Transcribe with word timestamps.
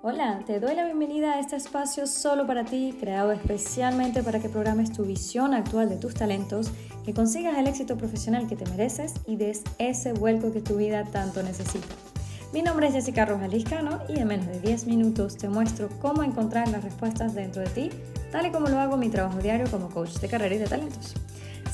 Hola, 0.00 0.44
te 0.46 0.60
doy 0.60 0.76
la 0.76 0.84
bienvenida 0.84 1.32
a 1.32 1.40
este 1.40 1.56
espacio 1.56 2.06
solo 2.06 2.46
para 2.46 2.64
ti, 2.64 2.96
creado 3.00 3.32
especialmente 3.32 4.22
para 4.22 4.38
que 4.38 4.48
programes 4.48 4.92
tu 4.92 5.02
visión 5.02 5.54
actual 5.54 5.88
de 5.88 5.96
tus 5.96 6.14
talentos, 6.14 6.70
que 7.04 7.12
consigas 7.12 7.58
el 7.58 7.66
éxito 7.66 7.96
profesional 7.96 8.46
que 8.46 8.54
te 8.54 8.64
mereces 8.70 9.14
y 9.26 9.34
des 9.34 9.64
ese 9.78 10.12
vuelco 10.12 10.52
que 10.52 10.60
tu 10.60 10.76
vida 10.76 11.02
tanto 11.02 11.42
necesita. 11.42 11.88
Mi 12.52 12.62
nombre 12.62 12.86
es 12.86 12.94
Jessica 12.94 13.24
Rojas 13.24 13.50
y 13.52 14.20
en 14.20 14.28
menos 14.28 14.46
de 14.46 14.60
10 14.60 14.86
minutos 14.86 15.36
te 15.36 15.48
muestro 15.48 15.88
cómo 16.00 16.22
encontrar 16.22 16.68
las 16.68 16.84
respuestas 16.84 17.34
dentro 17.34 17.62
de 17.62 17.68
ti, 17.68 17.90
tal 18.30 18.46
y 18.46 18.52
como 18.52 18.68
lo 18.68 18.78
hago 18.78 18.94
en 18.94 19.00
mi 19.00 19.08
trabajo 19.08 19.40
diario 19.40 19.68
como 19.68 19.90
coach 19.90 20.20
de 20.20 20.28
carrera 20.28 20.54
y 20.54 20.58
de 20.58 20.68
talentos. 20.68 21.14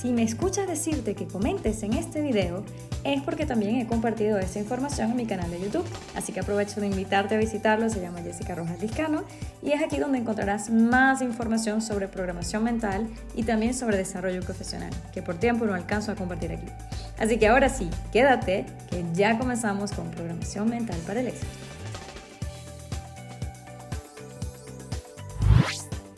Si 0.05 0.13
me 0.13 0.23
escuchas 0.23 0.67
decirte 0.67 1.15
que 1.15 1.27
comentes 1.27 1.83
en 1.83 1.95
este 1.95 2.21
video, 2.21 2.63
es 3.05 3.23
porque 3.23 3.47
también 3.47 3.77
he 3.77 3.87
compartido 3.87 4.39
esta 4.39 4.59
información 4.59 5.11
en 5.13 5.17
mi 5.17 5.25
canal 5.25 5.51
de 5.51 5.59
YouTube. 5.59 5.87
Así 6.15 6.31
que 6.31 6.41
aprovecho 6.41 6.79
de 6.83 6.89
invitarte 6.89 7.37
a 7.37 7.39
visitarlo, 7.39 7.89
se 7.89 8.03
llama 8.03 8.21
Jessica 8.21 8.55
Rojas 8.55 8.79
Discano 8.79 9.25
y 9.63 9.73
es 9.73 9.83
aquí 9.83 9.97
donde 9.97 10.19
encontrarás 10.19 10.69
más 10.69 11.23
información 11.23 11.81
sobre 11.81 12.07
programación 12.07 12.65
mental 12.65 13.09
y 13.35 13.45
también 13.45 13.73
sobre 13.73 13.97
desarrollo 13.97 14.43
profesional, 14.43 14.91
que 15.15 15.23
por 15.23 15.37
tiempo 15.37 15.65
no 15.65 15.73
alcanzo 15.73 16.13
a 16.13 16.17
compartir 16.17 16.53
aquí. 16.53 16.67
Así 17.19 17.39
que 17.39 17.49
ahora 17.49 17.71
sí, 17.71 17.89
quédate, 18.13 18.67
que 18.91 19.03
ya 19.15 19.39
comenzamos 19.39 19.93
con 19.93 20.11
programación 20.11 20.69
mental 20.69 21.01
para 21.07 21.21
el 21.21 21.29
éxito. 21.29 21.47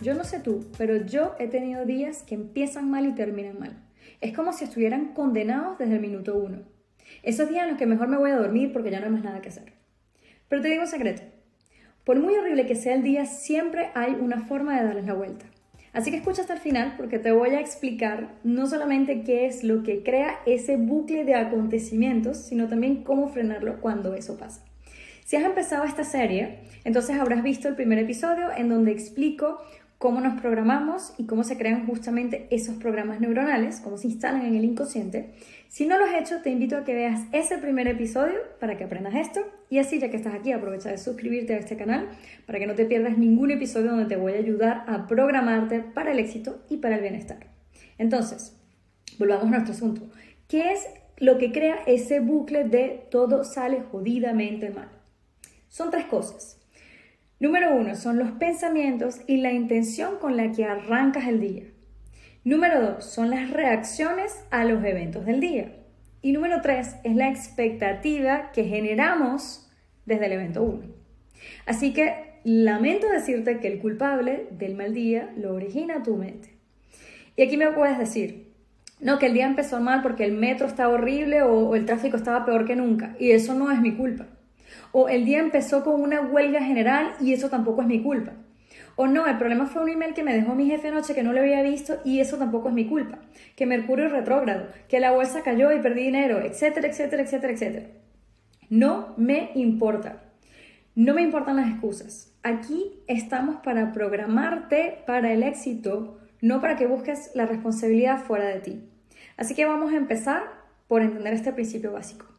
Yo 0.07 0.15
no 0.15 0.23
sé 0.23 0.39
tú, 0.39 0.65
pero 0.79 1.05
yo 1.05 1.35
he 1.41 1.49
tenido 1.49 1.85
días 1.85 2.23
que 2.23 2.37
empiezan 2.37 2.89
mal 2.89 3.07
y 3.07 3.17
terminan 3.17 3.59
mal. 3.59 3.77
Es 4.21 4.33
como 4.37 4.53
si 4.53 4.63
estuvieran 4.63 5.15
condenados 5.15 5.79
desde 5.79 5.95
el 5.95 6.01
minuto 6.01 6.37
uno. 6.39 6.63
Esos 7.25 7.49
días 7.49 7.65
en 7.65 7.71
los 7.71 7.77
que 7.77 7.87
mejor 7.87 8.07
me 8.07 8.17
voy 8.17 8.31
a 8.31 8.37
dormir 8.37 8.73
porque 8.73 8.93
ya 8.93 9.01
no 9.01 9.07
hay 9.07 9.11
más 9.11 9.25
nada 9.25 9.41
que 9.41 9.49
hacer. 9.49 9.73
Pero 10.49 10.63
te 10.63 10.69
digo 10.69 10.83
un 10.83 10.87
secreto. 10.87 11.23
Por 12.05 12.21
muy 12.21 12.37
horrible 12.37 12.67
que 12.67 12.77
sea 12.77 12.95
el 12.95 13.03
día, 13.03 13.27
siempre 13.27 13.91
hay 13.97 14.13
una 14.13 14.43
forma 14.43 14.79
de 14.79 14.87
darles 14.87 15.07
la 15.07 15.15
vuelta. 15.15 15.47
Así 15.93 16.13
que 16.13 16.19
escucha 16.19 16.43
hasta 16.43 16.55
el 16.55 16.61
final 16.61 16.95
porque 16.97 17.19
te 17.19 17.33
voy 17.33 17.57
a 17.57 17.61
explicar 17.61 18.39
no 18.45 18.69
solamente 18.69 19.25
qué 19.25 19.47
es 19.47 19.65
lo 19.65 19.83
que 19.83 20.05
crea 20.05 20.39
ese 20.47 20.77
bucle 20.77 21.25
de 21.25 21.35
acontecimientos, 21.35 22.37
sino 22.37 22.69
también 22.69 23.03
cómo 23.03 23.27
frenarlo 23.27 23.81
cuando 23.81 24.15
eso 24.15 24.39
pasa. 24.39 24.65
Si 25.25 25.35
has 25.35 25.45
empezado 25.45 25.83
esta 25.83 26.05
serie, 26.05 26.61
entonces 26.85 27.19
habrás 27.19 27.43
visto 27.43 27.67
el 27.67 27.75
primer 27.75 27.99
episodio 27.99 28.53
en 28.57 28.69
donde 28.69 28.93
explico 28.93 29.59
cómo 29.99 30.21
nos 30.21 30.41
programamos 30.41 31.15
y 31.17 31.25
cómo 31.25 31.43
se 31.43 31.57
crean 31.57 31.87
justamente 31.87 32.47
esos 32.51 32.77
programas 32.77 33.21
neuronales, 33.21 33.81
cómo 33.81 33.97
se 33.97 34.09
instalan 34.09 34.45
en 34.45 34.55
el 34.55 34.65
inconsciente. 34.65 35.33
Si 35.69 35.87
no 35.87 35.99
lo 35.99 36.05
has 36.05 36.15
hecho, 36.21 36.43
te 36.43 36.51
invito 36.51 36.77
a 36.77 36.85
que 36.85 36.95
veas 36.95 37.23
ese 37.33 37.59
primer 37.59 37.89
episodio 37.89 38.39
para 38.61 38.77
que 38.77 38.85
aprendas 38.85 39.15
esto 39.15 39.41
y 39.71 39.79
así 39.79 39.99
ya 39.99 40.11
que 40.11 40.17
estás 40.17 40.35
aquí 40.35 40.53
aprovecha 40.53 40.91
de 40.91 40.99
suscribirte 40.99 41.55
a 41.55 41.59
este 41.59 41.77
canal 41.77 42.09
para 42.47 42.59
que 42.59 42.67
no 42.67 42.75
te 42.75 42.85
pierdas 42.85 43.19
ningún 43.19 43.51
episodio 43.51 43.91
donde 43.91 44.07
te 44.07 44.17
voy 44.17 44.35
a 44.35 44.39
ayudar 44.39 44.85
a 44.87 45.07
programarte 45.07 45.81
para 45.81 46.13
el 46.13 46.19
éxito 46.19 46.63
y 46.69 46.77
para 46.77 46.97
el 46.97 47.03
bienestar. 47.03 47.47
Entonces, 47.99 48.55
volvamos 49.19 49.47
a 49.47 49.51
nuestro 49.51 49.75
asunto. 49.75 50.03
¿Qué 50.47 50.73
es 50.73 50.87
lo 51.19 51.39
que 51.39 51.53
crea 51.53 51.79
ese 51.87 52.21
bucle 52.21 52.65
de 52.65 53.07
todo 53.11 53.45
sale 53.45 53.83
jodidamente 53.91 54.71
mal? 54.71 54.91
Son 55.69 55.91
tres 55.91 56.05
cosas. 56.05 56.59
Número 57.39 57.75
uno 57.75 57.95
son 57.97 58.19
los 58.19 58.31
pensamientos 58.33 59.21
y 59.27 59.37
la 59.37 59.53
intención 59.53 60.17
con 60.19 60.39
la 60.39 60.53
que 60.53 60.65
arrancas 60.65 61.29
el 61.29 61.39
día. 61.39 61.65
Número 62.45 62.81
dos 62.81 63.05
son 63.05 63.29
las 63.29 63.51
reacciones 63.51 64.43
a 64.51 64.65
los 64.65 64.83
eventos 64.83 65.27
del 65.27 65.41
día. 65.41 65.77
Y 66.23 66.33
número 66.33 66.63
tres 66.63 66.97
es 67.05 67.15
la 67.15 67.29
expectativa 67.29 68.53
que 68.53 68.65
generamos 68.65 69.71
desde 70.07 70.27
el 70.27 70.33
evento 70.33 70.63
uno. 70.63 70.87
Así 71.67 71.93
que 71.93 72.41
lamento 72.43 73.07
decirte 73.09 73.61
que 73.61 73.69
el 73.69 73.81
culpable 73.81 74.47
del 74.53 74.75
mal 74.75 74.95
día 74.95 75.31
lo 75.37 75.53
origina 75.53 76.03
tu 76.03 76.17
mente. 76.17 76.57
Y 77.37 77.43
aquí 77.43 77.59
me 77.59 77.71
puedes 77.73 77.99
decir, 77.99 78.55
no, 78.99 79.19
que 79.19 79.27
el 79.27 79.35
día 79.35 79.45
empezó 79.45 79.79
mal 79.81 80.01
porque 80.01 80.25
el 80.25 80.33
metro 80.33 80.67
estaba 80.67 80.95
horrible 80.95 81.43
o, 81.43 81.69
o 81.69 81.77
el 81.77 81.85
tráfico 81.85 82.17
estaba 82.17 82.47
peor 82.47 82.65
que 82.65 82.77
nunca. 82.77 83.15
Y 83.19 83.33
eso 83.33 83.53
no 83.53 83.71
es 83.71 83.79
mi 83.81 83.95
culpa. 83.95 84.27
O 84.99 85.11
el 85.11 85.27
día 85.27 85.41
empezó 85.41 85.85
con 85.85 86.01
una 86.01 86.23
huelga 86.23 86.63
general 86.63 87.17
y 87.21 87.35
eso 87.35 87.51
tampoco 87.51 87.83
es 87.83 87.87
mi 87.87 88.03
culpa. 88.03 88.33
O 88.95 89.07
no, 89.07 89.27
el 89.27 89.37
problema 89.37 89.67
fue 89.67 89.83
un 89.83 89.91
email 89.91 90.15
que 90.15 90.23
me 90.23 90.33
dejó 90.33 90.55
mi 90.55 90.65
jefe 90.65 90.89
anoche 90.89 91.15
que 91.15 91.23
no 91.23 91.35
lo 91.35 91.41
había 91.41 91.61
visto 91.61 92.01
y 92.03 92.21
eso 92.21 92.39
tampoco 92.39 92.69
es 92.69 92.75
mi 92.75 92.87
culpa. 92.87 93.19
Que 93.57 93.67
Mercurio 93.67 94.09
retrógrado, 94.09 94.69
que 94.89 94.99
la 94.99 95.11
bolsa 95.11 95.43
cayó 95.43 95.71
y 95.71 95.81
perdí 95.81 96.05
dinero, 96.05 96.41
etcétera, 96.41 96.89
etcétera, 96.89 97.25
etcétera, 97.25 97.53
etcétera. 97.53 97.87
No 98.71 99.13
me 99.19 99.51
importa. 99.55 100.23
No 100.95 101.13
me 101.13 101.21
importan 101.21 101.57
las 101.57 101.69
excusas. 101.69 102.33
Aquí 102.43 103.03
estamos 103.07 103.57
para 103.57 103.93
programarte 103.93 105.03
para 105.07 105.31
el 105.31 105.43
éxito, 105.43 106.21
no 106.41 106.63
para 106.63 106.77
que 106.77 106.87
busques 106.87 107.33
la 107.35 107.45
responsabilidad 107.45 108.25
fuera 108.25 108.47
de 108.47 108.61
ti. 108.61 108.89
Así 109.37 109.55
que 109.55 109.67
vamos 109.67 109.93
a 109.93 109.97
empezar 109.99 110.45
por 110.89 111.03
entender 111.03 111.35
este 111.35 111.53
principio 111.53 111.93
básico. 111.93 112.36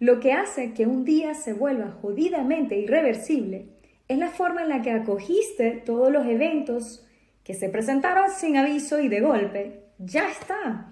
Lo 0.00 0.18
que 0.18 0.32
hace 0.32 0.72
que 0.72 0.86
un 0.86 1.04
día 1.04 1.34
se 1.34 1.52
vuelva 1.52 1.90
jodidamente 2.00 2.78
irreversible 2.78 3.66
es 4.08 4.16
la 4.16 4.28
forma 4.28 4.62
en 4.62 4.70
la 4.70 4.80
que 4.80 4.92
acogiste 4.92 5.72
todos 5.72 6.10
los 6.10 6.24
eventos 6.24 7.06
que 7.44 7.52
se 7.52 7.68
presentaron 7.68 8.30
sin 8.30 8.56
aviso 8.56 8.98
y 8.98 9.08
de 9.08 9.20
golpe. 9.20 9.82
Ya 9.98 10.30
está. 10.30 10.90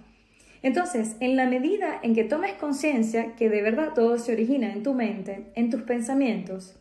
Entonces, 0.62 1.16
en 1.20 1.36
la 1.36 1.46
medida 1.46 1.98
en 2.02 2.14
que 2.14 2.24
tomes 2.24 2.52
conciencia 2.52 3.34
que 3.34 3.48
de 3.48 3.62
verdad 3.62 3.94
todo 3.94 4.18
se 4.18 4.34
origina 4.34 4.74
en 4.74 4.82
tu 4.82 4.92
mente, 4.92 5.52
en 5.54 5.70
tus 5.70 5.84
pensamientos, 5.84 6.78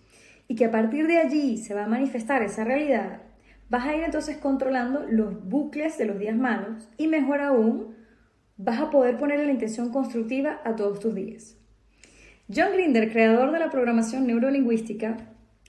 y 0.50 0.56
que 0.56 0.66
a 0.66 0.72
partir 0.72 1.08
de 1.08 1.20
allí 1.20 1.58
se 1.58 1.74
va 1.74 1.86
a 1.86 1.90
manifestar 1.90 2.44
esa 2.44 2.66
realidad, 2.66 3.22
vas 3.70 3.86
a 3.86 3.96
ir 3.96 4.04
entonces 4.04 4.36
controlando 4.36 5.06
los 5.10 5.48
bucles 5.48 5.98
de 5.98 6.06
los 6.06 6.20
días 6.20 6.36
malos 6.36 6.90
y 6.98 7.08
mejor 7.08 7.40
aún, 7.40 7.96
vas 8.58 8.82
a 8.82 8.90
poder 8.90 9.16
ponerle 9.16 9.46
la 9.46 9.54
intención 9.54 9.94
constructiva 9.94 10.60
a 10.66 10.76
todos 10.76 11.00
tus 11.00 11.16
días. 11.16 11.57
John 12.50 12.72
Grinder, 12.72 13.12
creador 13.12 13.52
de 13.52 13.60
la 13.60 13.70
programación 13.70 14.26
neurolingüística, 14.26 15.18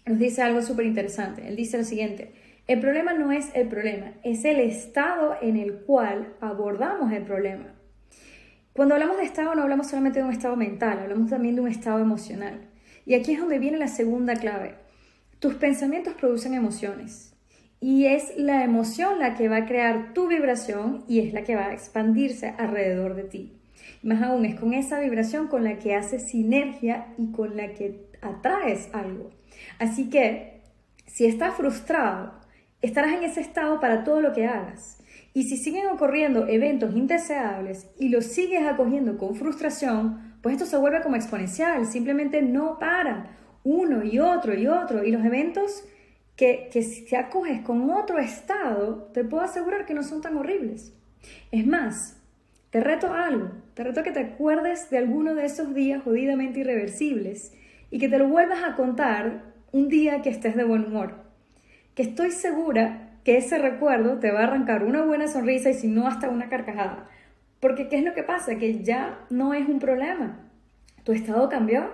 nos 0.06 0.18
dice 0.20 0.42
algo 0.42 0.62
súper 0.62 0.86
interesante. 0.86 1.48
Él 1.48 1.56
dice 1.56 1.76
lo 1.76 1.82
siguiente, 1.82 2.32
el 2.68 2.78
problema 2.78 3.14
no 3.14 3.32
es 3.32 3.50
el 3.54 3.66
problema, 3.66 4.12
es 4.22 4.44
el 4.44 4.60
estado 4.60 5.34
en 5.42 5.56
el 5.56 5.80
cual 5.80 6.36
abordamos 6.40 7.12
el 7.12 7.24
problema. 7.24 7.74
Cuando 8.72 8.94
hablamos 8.94 9.16
de 9.16 9.24
estado 9.24 9.56
no 9.56 9.62
hablamos 9.62 9.88
solamente 9.88 10.20
de 10.20 10.26
un 10.26 10.32
estado 10.32 10.54
mental, 10.54 11.00
hablamos 11.00 11.30
también 11.30 11.56
de 11.56 11.62
un 11.62 11.68
estado 11.68 11.98
emocional. 11.98 12.60
Y 13.04 13.14
aquí 13.14 13.32
es 13.32 13.40
donde 13.40 13.58
viene 13.58 13.78
la 13.78 13.88
segunda 13.88 14.36
clave. 14.36 14.76
Tus 15.40 15.54
pensamientos 15.54 16.14
producen 16.14 16.54
emociones 16.54 17.34
y 17.80 18.06
es 18.06 18.36
la 18.36 18.62
emoción 18.62 19.18
la 19.18 19.34
que 19.34 19.48
va 19.48 19.56
a 19.56 19.66
crear 19.66 20.14
tu 20.14 20.28
vibración 20.28 21.04
y 21.08 21.18
es 21.26 21.32
la 21.32 21.42
que 21.42 21.56
va 21.56 21.66
a 21.66 21.72
expandirse 21.72 22.54
alrededor 22.56 23.16
de 23.16 23.24
ti. 23.24 23.57
Más 24.02 24.22
aún, 24.22 24.44
es 24.44 24.58
con 24.58 24.72
esa 24.74 25.00
vibración 25.00 25.48
con 25.48 25.64
la 25.64 25.78
que 25.78 25.94
haces 25.94 26.28
sinergia 26.28 27.14
y 27.18 27.32
con 27.32 27.56
la 27.56 27.72
que 27.72 28.08
atraes 28.20 28.88
algo. 28.92 29.30
Así 29.78 30.10
que, 30.10 30.60
si 31.06 31.26
estás 31.26 31.54
frustrado, 31.54 32.32
estarás 32.82 33.14
en 33.14 33.24
ese 33.24 33.40
estado 33.40 33.80
para 33.80 34.04
todo 34.04 34.20
lo 34.20 34.32
que 34.32 34.46
hagas. 34.46 34.98
Y 35.34 35.44
si 35.44 35.56
siguen 35.56 35.86
ocurriendo 35.88 36.48
eventos 36.48 36.94
indeseables 36.94 37.88
y 37.98 38.08
los 38.08 38.26
sigues 38.26 38.66
acogiendo 38.66 39.18
con 39.18 39.34
frustración, 39.34 40.36
pues 40.42 40.54
esto 40.54 40.66
se 40.66 40.76
vuelve 40.76 41.02
como 41.02 41.16
exponencial, 41.16 41.86
simplemente 41.86 42.42
no 42.42 42.78
para. 42.78 43.36
Uno 43.64 44.04
y 44.04 44.18
otro 44.18 44.54
y 44.54 44.66
otro. 44.66 45.04
Y 45.04 45.10
los 45.10 45.24
eventos 45.24 45.84
que, 46.36 46.68
que 46.72 46.82
si 46.82 47.14
acoges 47.14 47.60
con 47.62 47.90
otro 47.90 48.18
estado, 48.18 49.10
te 49.12 49.24
puedo 49.24 49.42
asegurar 49.42 49.84
que 49.84 49.94
no 49.94 50.02
son 50.02 50.22
tan 50.22 50.36
horribles. 50.36 50.92
Es 51.50 51.66
más, 51.66 52.17
te 52.70 52.80
reto 52.80 53.12
algo, 53.12 53.50
te 53.74 53.82
reto 53.82 54.02
que 54.02 54.12
te 54.12 54.20
acuerdes 54.20 54.90
de 54.90 54.98
alguno 54.98 55.34
de 55.34 55.46
esos 55.46 55.74
días 55.74 56.02
jodidamente 56.02 56.60
irreversibles 56.60 57.54
y 57.90 57.98
que 57.98 58.08
te 58.08 58.18
lo 58.18 58.28
vuelvas 58.28 58.62
a 58.62 58.74
contar 58.74 59.42
un 59.72 59.88
día 59.88 60.20
que 60.20 60.30
estés 60.30 60.54
de 60.54 60.64
buen 60.64 60.84
humor. 60.84 61.14
Que 61.94 62.02
estoy 62.02 62.30
segura 62.30 63.18
que 63.24 63.38
ese 63.38 63.58
recuerdo 63.58 64.18
te 64.18 64.30
va 64.30 64.40
a 64.40 64.44
arrancar 64.44 64.84
una 64.84 65.02
buena 65.02 65.28
sonrisa 65.28 65.70
y 65.70 65.74
si 65.74 65.88
no 65.88 66.06
hasta 66.06 66.28
una 66.28 66.48
carcajada. 66.48 67.08
Porque 67.60 67.88
¿qué 67.88 67.96
es 67.96 68.04
lo 68.04 68.14
que 68.14 68.22
pasa? 68.22 68.56
Que 68.56 68.82
ya 68.82 69.18
no 69.30 69.54
es 69.54 69.66
un 69.68 69.78
problema. 69.78 70.50
¿Tu 71.04 71.12
estado 71.12 71.48
cambió? 71.48 71.90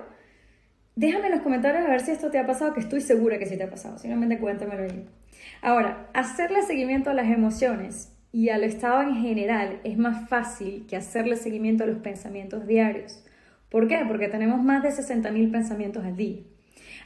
Déjame 0.97 1.27
en 1.27 1.33
los 1.33 1.43
comentarios 1.43 1.85
a 1.85 1.91
ver 1.91 2.01
si 2.01 2.11
esto 2.11 2.31
te 2.31 2.39
ha 2.39 2.47
pasado, 2.47 2.75
que 2.75 2.81
estoy 2.81 3.01
segura 3.01 3.39
que 3.39 3.47
sí 3.47 3.57
te 3.57 3.65
ha 3.65 3.71
pasado. 3.71 3.99
Simplemente 3.99 4.39
cuéntamelo 4.39 4.83
ahí. 4.83 5.09
Ahora, 5.63 6.09
hacerle 6.15 6.63
seguimiento 6.63 7.11
a 7.11 7.15
las 7.15 7.27
emociones 7.27 8.14
y 8.35 8.49
al 8.49 8.65
estado 8.65 9.01
en 9.03 9.15
general 9.15 9.79
es 9.85 9.97
más 9.97 10.29
fácil 10.29 10.87
que 10.89 10.97
hacerle 10.97 11.37
seguimiento 11.37 11.85
a 11.85 11.87
los 11.87 11.99
pensamientos 11.99 12.67
diarios. 12.67 13.25
¿Por 13.69 13.87
qué? 13.87 14.05
Porque 14.09 14.27
tenemos 14.27 14.61
más 14.61 14.83
de 14.83 14.89
60.000 14.89 15.53
pensamientos 15.53 16.05
al 16.05 16.17
día. 16.17 16.41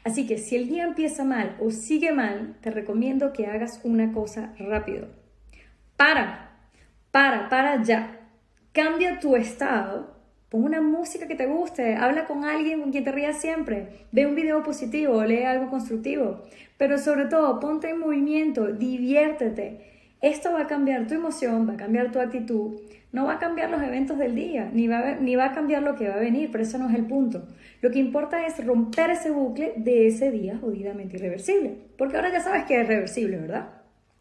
Así 0.05 0.27
que 0.27 0.39
si 0.39 0.57
el 0.57 0.69
día 0.69 0.85
empieza 0.85 1.25
mal 1.25 1.55
o 1.61 1.71
sigue 1.71 2.13
mal, 2.13 2.57
te 2.63 2.71
recomiendo 2.71 3.35
que 3.35 3.47
hagas 3.47 3.83
una 3.85 4.11
cosa 4.11 4.55
rápido. 4.59 5.09
Para, 5.99 6.51
para, 7.11 7.51
para 7.51 7.83
ya. 7.83 8.21
Cambia 8.73 9.21
tu 9.21 9.37
estado 9.37 10.17
Pon 10.49 10.65
una 10.65 10.81
música 10.81 11.29
que 11.29 11.35
te 11.35 11.45
guste, 11.45 11.97
habla 11.97 12.25
con 12.25 12.47
alguien 12.47 12.81
con 12.81 12.91
quien 12.91 13.05
te 13.05 13.13
rías 13.13 13.39
siempre, 13.39 14.07
ve 14.13 14.25
un 14.25 14.35
video 14.35 14.63
positivo, 14.63 15.23
lee 15.23 15.43
algo 15.43 15.69
constructivo, 15.69 16.41
pero 16.79 16.97
sobre 16.97 17.27
todo 17.27 17.61
ponte 17.61 17.91
en 17.91 17.99
movimiento, 17.99 18.69
diviértete. 18.69 19.98
Esto 20.21 20.53
va 20.53 20.63
a 20.63 20.67
cambiar 20.67 21.07
tu 21.07 21.15
emoción, 21.15 21.69
va 21.69 21.75
a 21.75 21.77
cambiar 21.77 22.11
tu 22.11 22.19
actitud, 22.19 22.81
no 23.13 23.27
va 23.27 23.35
a 23.35 23.39
cambiar 23.39 23.71
los 23.71 23.81
eventos 23.83 24.19
del 24.19 24.35
día, 24.35 24.69
ni 24.73 24.89
va, 24.89 24.99
a, 24.99 25.15
ni 25.15 25.37
va 25.37 25.47
a 25.47 25.53
cambiar 25.53 25.83
lo 25.83 25.95
que 25.95 26.09
va 26.09 26.17
a 26.17 26.21
venir, 26.21 26.51
pero 26.51 26.65
eso 26.65 26.77
no 26.77 26.89
es 26.89 26.95
el 26.97 27.07
punto. 27.07 27.47
Lo 27.81 27.91
que 27.91 28.01
importa 28.01 28.45
es 28.45 28.65
romper 28.65 29.11
ese 29.11 29.31
bucle 29.31 29.75
de 29.77 30.09
ese 30.09 30.33
día 30.33 30.59
jodidamente 30.61 31.17
irreversible, 31.17 31.77
porque 31.97 32.17
ahora 32.17 32.33
ya 32.33 32.41
sabes 32.41 32.65
que 32.65 32.81
es 32.81 32.87
reversible, 32.89 33.37
¿verdad? 33.37 33.69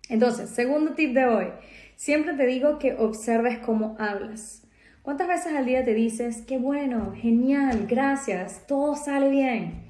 Entonces, 0.10 0.52
segundo 0.52 0.94
tip 0.94 1.14
de 1.14 1.26
hoy, 1.26 1.48
siempre 1.96 2.34
te 2.36 2.46
digo 2.46 2.78
que 2.78 2.94
observes 2.94 3.58
cómo 3.58 3.96
hablas. 4.00 4.64
¿Cuántas 5.02 5.28
veces 5.28 5.54
al 5.54 5.66
día 5.66 5.84
te 5.84 5.94
dices, 5.94 6.44
qué 6.48 6.60
bueno, 6.60 7.14
genial, 7.16 7.88
gracias, 7.90 8.68
todo 8.68 8.96
sale 8.96 9.30
bien? 9.30 9.86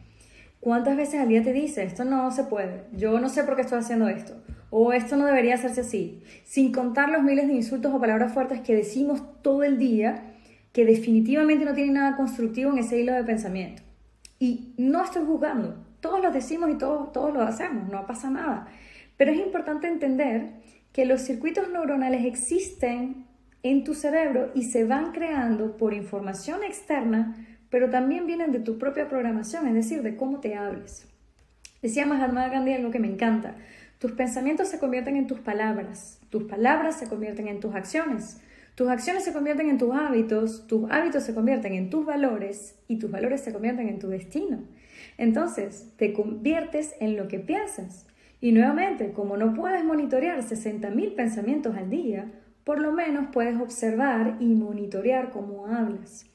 ¿Cuántas 0.60 0.96
veces 0.96 1.20
al 1.20 1.28
día 1.28 1.44
te 1.44 1.54
dices, 1.54 1.88
esto 1.88 2.06
no 2.06 2.32
se 2.32 2.46
puede, 2.46 2.84
yo 2.94 3.20
no 3.20 3.28
sé 3.28 3.44
por 3.44 3.56
qué 3.56 3.64
estoy 3.64 3.80
haciendo 3.80 4.08
esto, 4.08 4.36
o 4.70 4.94
esto 4.94 5.16
no 5.18 5.26
debería 5.26 5.56
hacerse 5.56 5.82
así? 5.82 6.24
Sin 6.44 6.72
contar 6.72 7.10
los 7.10 7.24
miles 7.24 7.48
de 7.48 7.54
insultos 7.54 7.94
o 7.94 8.00
palabras 8.00 8.34
fuertes 8.34 8.62
que 8.62 8.76
decimos 8.76 9.22
todo 9.42 9.64
el 9.64 9.78
día, 9.78 10.34
que 10.74 10.86
definitivamente 10.86 11.66
no 11.66 11.74
tienen 11.74 11.96
nada 11.96 12.16
constructivo 12.16 12.72
en 12.72 12.80
ese 12.80 13.00
hilo 13.00 13.14
de 13.14 13.24
pensamiento. 13.24 13.82
Y 14.40 14.74
no 14.78 15.04
estoy 15.04 15.26
juzgando, 15.26 15.84
todos 16.02 16.22
lo 16.22 16.32
decimos 16.32 16.70
y 16.70 16.78
todos, 16.78 17.12
todos 17.12 17.34
lo 17.34 17.42
hacemos, 17.42 17.90
no 17.90 18.06
pasa 18.06 18.30
nada. 18.30 18.68
Pero 19.18 19.32
es 19.32 19.40
importante 19.40 19.88
entender 19.88 20.52
que 20.92 21.06
los 21.06 21.22
circuitos 21.22 21.70
neuronales 21.70 22.26
existen 22.26 23.26
en 23.64 23.84
tu 23.84 23.94
cerebro 23.96 24.52
y 24.54 24.64
se 24.64 24.86
van 24.86 25.12
creando 25.12 25.78
por 25.78 25.94
información 25.94 26.64
externa, 26.64 27.36
pero 27.70 27.90
también 27.90 28.28
vienen 28.28 28.52
de 28.52 28.60
tu 28.60 28.78
propia 28.78 29.10
programación, 29.10 29.68
es 29.68 29.74
decir, 29.74 30.04
de 30.04 30.16
cómo 30.16 30.40
te 30.40 30.56
hables. 30.56 31.08
Decía 31.82 32.06
Mahatma 32.06 32.48
Gandhi 32.50 32.74
algo 32.74 32.92
que 32.92 33.00
me 33.00 33.08
encanta. 33.08 33.56
Tus 34.00 34.12
pensamientos 34.12 34.68
se 34.68 34.80
convierten 34.80 35.16
en 35.16 35.26
tus 35.26 35.40
palabras, 35.40 36.20
tus 36.30 36.44
palabras 36.44 37.00
se 37.00 37.08
convierten 37.08 37.48
en 37.48 37.60
tus 37.60 37.74
acciones, 37.74 38.40
tus 38.76 38.90
acciones 38.90 39.24
se 39.24 39.34
convierten 39.34 39.70
en 39.70 39.80
tus 39.80 39.96
hábitos, 39.96 40.68
tus 40.68 40.90
hábitos 40.92 41.24
se 41.24 41.34
convierten 41.34 41.74
en 41.74 41.90
tus 41.90 42.06
valores 42.06 42.76
y 42.88 43.00
tus 43.00 43.10
valores 43.10 43.42
se 43.42 43.52
convierten 43.52 43.90
en 43.90 43.98
tu 43.98 44.08
destino. 44.08 44.60
Entonces, 45.18 45.92
te 45.98 46.14
conviertes 46.14 46.94
en 47.00 47.18
lo 47.18 47.28
que 47.28 47.40
piensas. 47.40 48.06
Y 48.40 48.52
nuevamente, 48.52 49.14
como 49.14 49.36
no 49.36 49.56
puedes 49.56 49.84
monitorear 49.84 50.44
60.000 50.44 51.16
pensamientos 51.16 51.76
al 51.76 51.90
día, 51.90 52.32
por 52.64 52.80
lo 52.80 52.92
menos 52.92 53.30
puedes 53.34 53.60
observar 53.60 54.38
y 54.40 54.54
monitorear 54.54 55.32
cómo 55.32 55.66
hablas. 55.66 56.28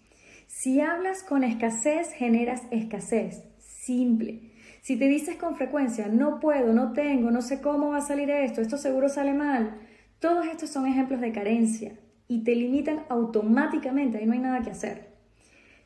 Si 0.49 0.81
hablas 0.81 1.23
con 1.23 1.45
escasez, 1.45 2.11
generas 2.13 2.63
escasez. 2.73 3.45
Simple. 3.59 4.52
Si 4.83 4.97
te 4.97 5.07
dices 5.07 5.37
con 5.37 5.55
frecuencia, 5.55 6.09
no 6.09 6.41
puedo, 6.41 6.73
no 6.73 6.93
tengo, 6.93 7.31
no 7.31 7.41
sé 7.41 7.61
cómo 7.61 7.91
va 7.91 7.99
a 7.99 8.01
salir 8.01 8.29
esto, 8.31 8.61
esto 8.61 8.77
seguro 8.77 9.09
sale 9.09 9.33
mal, 9.33 9.77
todos 10.19 10.45
estos 10.45 10.71
son 10.71 10.89
ejemplos 10.89 11.21
de 11.21 11.31
carencia 11.31 11.93
y 12.27 12.43
te 12.43 12.57
limitan 12.57 13.05
automáticamente, 13.09 14.19
ahí 14.19 14.27
no 14.27 14.33
hay 14.33 14.41
nada 14.41 14.61
que 14.63 14.73
hacer. 14.73 15.13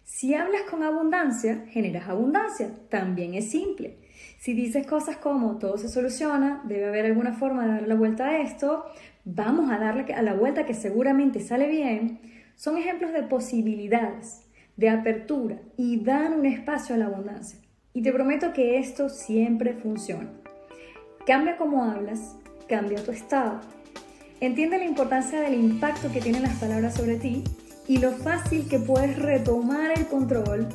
Si 0.03 0.33
hablas 0.33 0.63
con 0.71 0.83
abundancia, 0.83 1.67
generas 1.69 2.09
abundancia, 2.09 2.71
también 2.89 3.35
es 3.35 3.51
simple. 3.51 3.99
Si 4.39 4.55
dices 4.55 4.87
cosas 4.87 5.19
como 5.19 5.59
todo 5.59 5.77
se 5.77 5.91
soluciona, 5.91 6.63
debe 6.65 6.87
haber 6.87 7.05
alguna 7.05 7.35
forma 7.35 7.67
de 7.67 7.73
darle 7.73 7.89
la 7.89 7.97
vuelta 7.97 8.29
a 8.29 8.41
esto, 8.41 8.87
vamos 9.27 9.71
a 9.71 9.77
darle 9.77 10.15
a 10.15 10.23
la 10.23 10.33
vuelta 10.33 10.65
que 10.65 10.73
seguramente 10.73 11.41
sale 11.41 11.69
bien, 11.69 12.19
son 12.55 12.79
ejemplos 12.79 13.13
de 13.13 13.25
posibilidades, 13.25 14.47
de 14.79 14.89
apertura 14.89 15.61
y 15.77 16.03
dan 16.03 16.33
un 16.33 16.47
espacio 16.47 16.95
a 16.95 16.99
la 16.99 17.07
abundancia. 17.07 17.66
Y 17.97 18.03
te 18.03 18.13
prometo 18.13 18.53
que 18.53 18.79
esto 18.79 19.09
siempre 19.09 19.73
funciona. 19.73 20.29
Cambia 21.27 21.57
cómo 21.57 21.83
hablas, 21.83 22.37
cambia 22.69 23.03
tu 23.03 23.11
estado. 23.11 23.63
Entiende 24.39 24.77
la 24.77 24.85
importancia 24.85 25.41
del 25.41 25.55
impacto 25.55 26.13
que 26.13 26.21
tienen 26.21 26.43
las 26.43 26.59
palabras 26.59 26.95
sobre 26.95 27.17
ti 27.17 27.43
y 27.89 27.97
lo 27.97 28.13
fácil 28.13 28.69
que 28.69 28.79
puedes 28.79 29.19
retomar 29.19 29.93
el 29.93 30.07
control, 30.09 30.69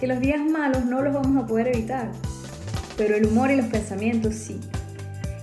que 0.00 0.08
los 0.08 0.18
días 0.18 0.40
malos 0.40 0.84
no 0.84 1.00
los 1.00 1.14
vamos 1.14 1.44
a 1.44 1.46
poder 1.46 1.68
evitar, 1.68 2.10
pero 2.96 3.14
el 3.14 3.26
humor 3.26 3.52
y 3.52 3.56
los 3.56 3.66
pensamientos 3.66 4.34
sí. 4.34 4.58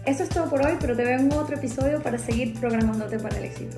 Eso 0.06 0.24
es 0.24 0.30
todo 0.30 0.50
por 0.50 0.66
hoy, 0.66 0.74
pero 0.81 0.98
te 0.98 1.06
veo 1.06 1.18
en 1.18 1.31
otro 1.31 1.56
episodio 1.56 2.04
para 2.04 2.18
seguir 2.18 2.60
programándote 2.60 3.19
para 3.19 3.38
el 3.38 3.45
éxito. 3.45 3.78